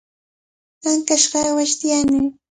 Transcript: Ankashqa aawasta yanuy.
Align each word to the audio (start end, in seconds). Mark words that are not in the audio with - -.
Ankashqa 0.89 1.37
aawasta 1.43 1.85
yanuy. 1.91 2.29